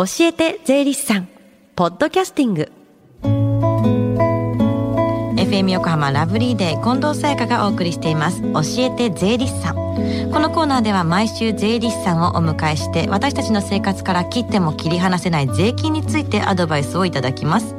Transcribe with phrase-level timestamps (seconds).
[0.00, 1.28] 教えて税理士さん。
[1.76, 2.72] ポッドキャスティング。
[5.36, 8.40] FM 横浜ラブリーデー近藤沙耶香がお送りしています。
[8.40, 9.79] 教えて税理士さん。
[10.32, 17.74] このコーナーでは毎週税理士さんをお迎えして私たちの生活から切っても切り離せない税金についてアドバイスをいただきます。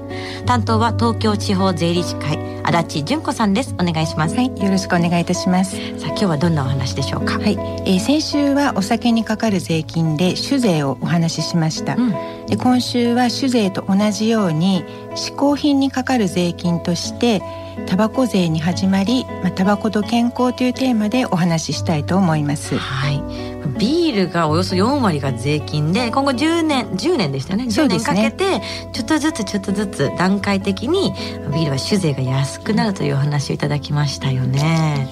[0.45, 3.73] 担当は東京地方税理士会足立純子さんです。
[3.75, 4.36] お願いします。
[4.36, 5.71] はい、よろしくお願いいたします。
[5.97, 7.39] さあ今日はどんなお話でしょうか？
[7.39, 11.96] はい、えー先週はお酒にかかる税金で酒税をお話ししました。
[11.96, 12.11] うん。
[12.47, 14.83] で今週は酒税と同じように
[15.15, 17.41] 嗜好品にかかる税金として
[17.88, 22.78] タバコ税に始まり、まあ、タバコと健康というテーマでお話ししたいと思います。
[22.78, 23.21] はい。
[23.78, 27.66] ビールがおよそ4割が税金で今後10年10年でしたよね。
[27.66, 28.32] 10そうですね。
[28.32, 28.61] 年かけて
[28.92, 31.14] ちょっとずつちょっとずつ段階的に
[31.54, 35.08] ビールは酒税が安くなるというお話をいただきましたよね。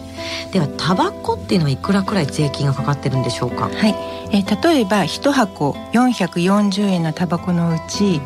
[0.52, 3.70] ではタバコっていうのはいくらくらい税金がかかってるんでしょうか？
[3.70, 3.96] はい、
[4.32, 8.22] えー例えば一箱440円のタバコのうち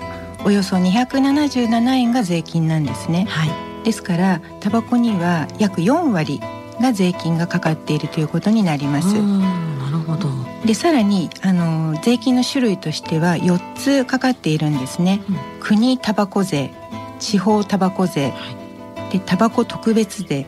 [0.45, 3.25] およそ277円が税金なんですね。
[3.29, 6.41] はいですからタバコには約4割
[6.81, 9.15] が税金がかかっているということになります。
[9.17, 10.29] うんなるほど
[10.65, 15.21] でさらにあの税金の種類としては4つかかっているんですね。
[15.29, 16.71] うん国タバコ税、
[17.19, 18.33] 地方タバコ税、
[19.11, 20.45] でタバコ特別税、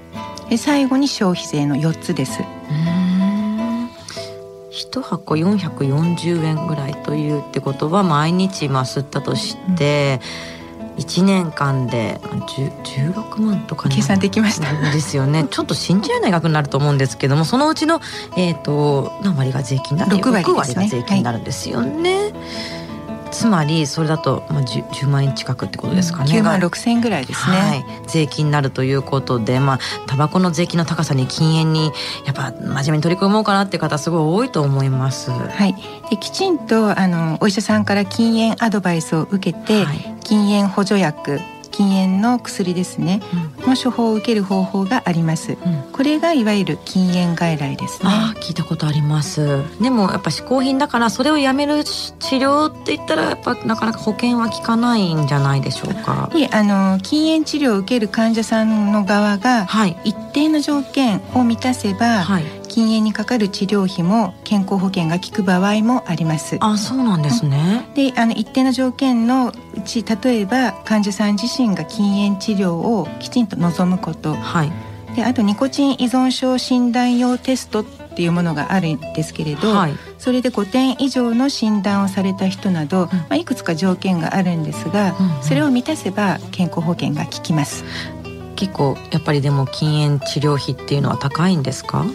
[0.50, 2.42] で最後に消費税の4つです。
[2.70, 3.90] うん
[4.72, 10.20] 一箱440円ぐらいというってことは毎日まあ吸ったとして、
[10.98, 14.72] 1年間でまあ10 16万とかに計算できました。
[14.92, 15.46] ですよね。
[15.52, 18.02] ちょっと信じられない額になると思うんですけどもそのうちの、
[18.38, 20.54] えー、と何割が税金だ？6割ね。
[20.54, 22.32] 6割が税金になるんですよね、
[23.36, 27.58] つまりそれだと、まあ、10, 10万円近くってことですかね、9万6千円ぐらいですね。
[27.58, 31.92] はい、税金になるということで、まあ、タバコの税金の高さに禁煙に
[32.26, 35.32] やっぱ真面目に取り組もうかなっていう方すごい多いと思います。
[35.32, 35.76] はい、
[36.10, 41.40] できちんとあのお医者さんから禁煙アドバイスを受けて、はい禁煙補助薬
[41.72, 43.20] 禁煙の薬ですね。
[43.68, 45.58] の処方を受ける方法があります。
[45.66, 45.74] うん。
[45.74, 48.10] うんこれがいわゆる禁煙外来ですね。
[48.42, 49.64] 聞いたことあります。
[49.82, 56.30] でもやっぱ嗜好品だからそれをやめる治療って言ったらやっぱなかなか保険は効かないんじゃないでしょうか？
[56.34, 59.98] いえあの禁煙治療を受ける患者さんの側がはい。
[60.04, 62.44] 一定の条件を満たせば、はい
[62.76, 67.90] 禁煙にかかる治療費も健康保険が効く場合もありますあそうなんですね。
[67.96, 69.54] であの一定の条件のう
[69.86, 74.36] ち例えば患者さん自身が禁煙治療をきちんと望むこと。
[74.36, 74.74] はい。
[75.16, 79.94] であとニコチン依存症診断用テストっていうものがあるんですけれど、はい。
[80.18, 85.44] それで5点以上の診断をされた人など、まあ、いくつか条件があるんですが、うんうん。
[85.44, 87.86] それを満たせば健康保険が効きます
[88.58, 92.06] 結構やっぱりでも禁煙治療費っていうのは高いんですか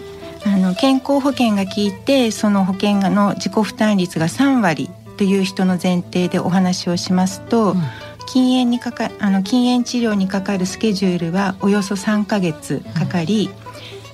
[0.45, 7.81] あの健康保険が効いてその保険の自己負担率が3割という人の前提でお話をしますと、うん。
[8.27, 13.49] 禁煙にかかあの禁煙治療にかかるスケジュールはおよそ3ヶ月かかり、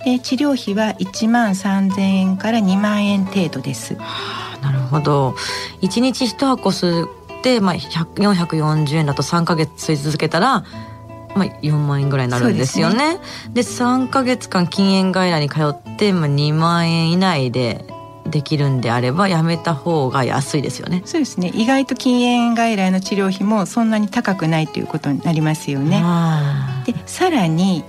[0.06, 3.96] で治療費は1万3,000円から2万円程度です。
[3.96, 5.36] はあなるほど。
[5.82, 7.10] 1日1箱吸っ
[7.44, 10.66] て、まあ、100 440円だと3ヶ月吸い続けたら、
[11.38, 13.20] まあ、4万円ぐらいになるんですよね。
[13.53, 17.86] で3ヶ月間禁煙外来に通って、まあ、2万円以内で
[18.25, 21.02] できるんであればやめた方が安いですよね。
[21.06, 26.02] そうですね意外と禁煙外来の治療費もそんなに高くないということになりますよね。
[26.03, 27.84] あでさらに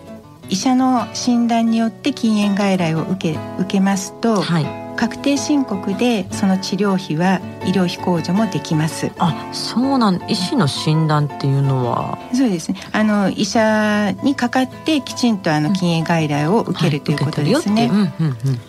[0.48, 9.12] 医者の診断によって禁煙外来を受け受けますと、ーはい確定申告でその治療費は医療費控除もできます。
[9.18, 12.18] あそうなん医師の診断っていうのは？
[12.34, 12.80] そうですね。
[12.92, 17.88] あの医者にかかってきちんとあの禁煙外来を受けるということですね。
[17.88, 18.60] はい受けてるよっていううんうんうん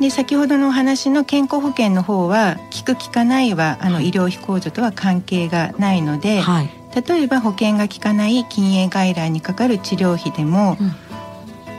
[0.00, 10.92] で先ほどのお話の健康保険の方は効く効かないはあの医療費控除とは関係がないので、はい例えば保険が効かない禁煙外来にかかる治療費でも、うん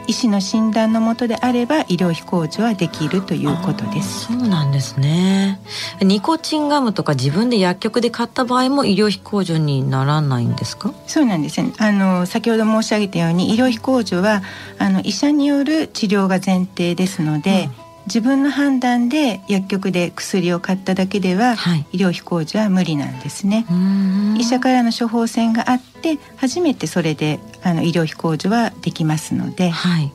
[0.07, 4.25] 医師の診断のもとであれば医療費控除はできるということです。
[4.25, 5.59] そうなんですね
[6.01, 10.94] ニコチンガムとか自分で薬局で買った場合も医療費控除にならないんですか？
[11.07, 11.74] そうなんですね。
[11.77, 14.41] あの先ほど申し上げたように医療費控除は
[14.77, 17.69] あの医者による治療が前提ですので、
[18.07, 21.86] 自分の判断で薬局で薬を買っただけでは、はい。
[21.92, 23.66] 医療費控除は無理なんですね。
[24.38, 30.12] 医者からの処方箋があって初めてそれであの医療費控除はできますので、はい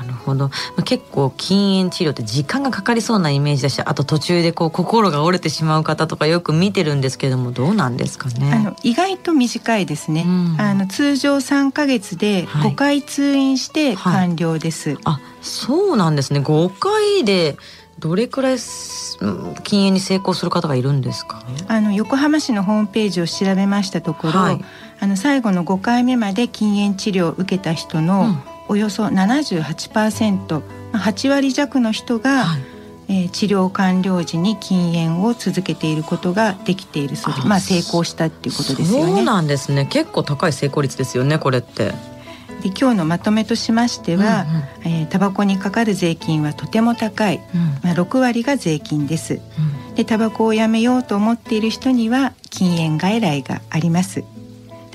[0.00, 0.48] なるほど。
[0.48, 8.52] まあ結構禁煙治療って時間がかかりそうなイメージだしあと途中でこう心が折れてしまう方とかよく見てるんですけれどもどうなんですかね？
[8.52, 10.24] あの意外と短いですね。
[10.26, 10.60] うん。
[10.60, 12.72] あの通常3ヶ月ではい。
[12.72, 14.98] 5回通院して完了です。
[15.04, 16.40] あそうなんですね。
[16.40, 17.56] 5回で
[17.98, 21.42] どれくらい禁煙に成功する方がいるんですか？
[21.68, 24.64] あの横浜市のホームページを調べましたところ、はい、
[25.00, 28.36] あの最後の5回目まで禁煙治療を受けた人の
[28.68, 32.60] およそ78%、うん、8割弱の人が、はい、
[33.08, 39.12] えー、治療完了時に禁煙を続けていることができているそうでまあ成功したっていうことですよね。
[39.14, 41.92] そうなんですね結構高い成功率ですよねこれって。
[42.62, 44.46] で今日のまとめとしましては、
[44.84, 49.34] うんうん、えー、タバコにかかる税金はとても高い、うん、まあ、6割が税金です。
[49.88, 54.24] うん、でタバコをやめようと思っている人には禁煙外来があります。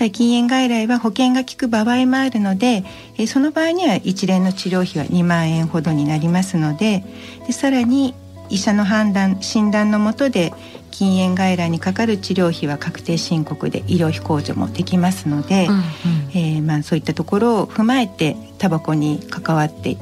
[0.10, 2.84] 禁煙外来は保険が効く場合もあるので、
[3.18, 7.04] えー、その場合には一連の治療費は2万円ほどになりますので
[7.46, 8.16] でさらに
[8.50, 10.54] 医者の判断診断のもとで
[10.92, 15.82] 禁煙外来にかかる治療費は確定申告で医療費控除もできますので、うんうん、
[16.34, 19.98] えー、まあ、そういったところを踏まえてタバコに関わって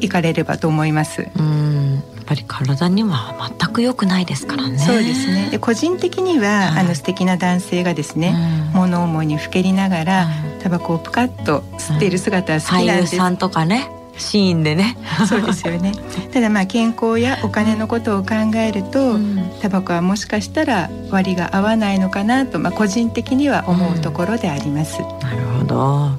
[0.00, 1.26] いかれればと思います。
[1.36, 1.81] うん
[2.24, 4.78] ぱり体には全く良くないですからね。
[4.78, 5.48] そうですね。
[5.50, 8.34] で個人的には、うん、あの素敵な男性がですね、
[8.74, 13.12] うん、物思いにふけりながら、うん、タバコをプカッと吸っている姿は好きなんです。
[13.12, 13.90] 俳優さんとかね。
[14.18, 14.96] シーンでね
[15.28, 15.92] そうですよね
[16.32, 26.10] ただまあ健康やお金のことを考えると、うん、タバコはもしかしたら割が合わないのかなと、まあ、個人的には思うところであります、うん、なるほど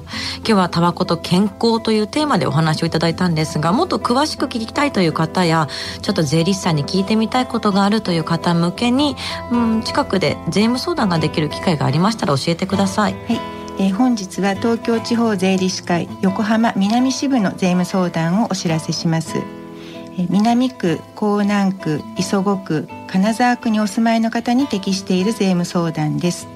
[0.46, 5.68] 今日はタバコと健康というテーマでお話をいただいたんですがもっと詳しく聞きたいという方や
[6.02, 9.16] ちょっと税理士さんに聞いてみたいことがあるという方向けに、
[9.50, 13.14] うん、近くで税務相談ができる機会がありましたら教えてください。
[13.14, 13.40] はい。
[13.78, 26.48] えー、本日は東京地方税理士会横浜南支部の税務相談をお知らせします、えー、南区江南区磯子区金沢区にお住まいの方に適している税務相談です。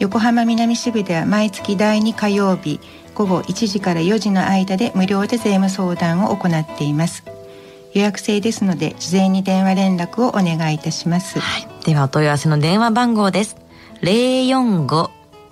[0.00, 2.80] 横浜南支部では毎月第2火曜日
[3.20, 7.22] 午後1時から4時の間で無料で税務相談を行っています。
[7.92, 13.58] 予約制ですので事前に電話連絡をお願いいたします、はい、ではお問い合わせの電話番号です。
[14.00, 15.10] 045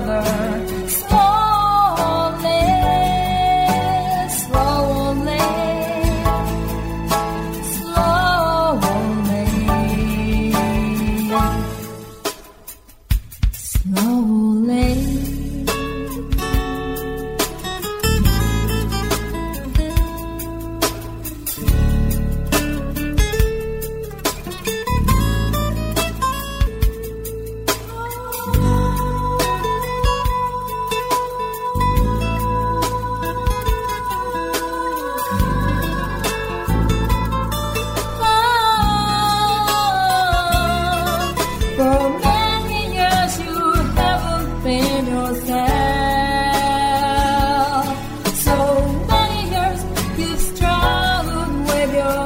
[0.00, 0.57] another.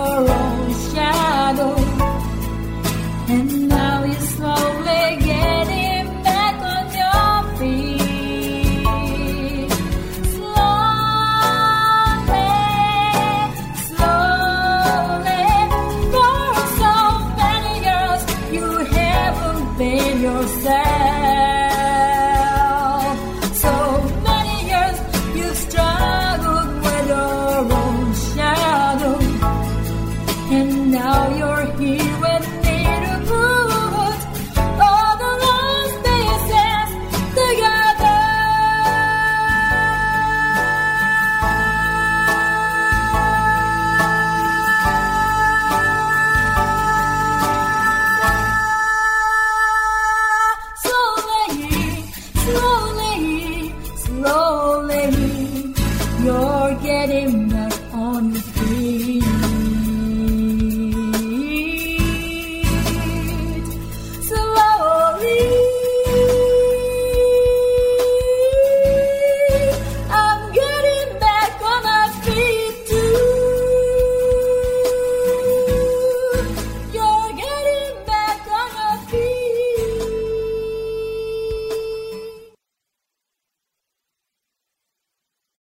[0.03, 0.52] tomorrow.